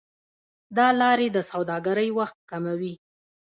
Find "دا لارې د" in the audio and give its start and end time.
0.77-1.37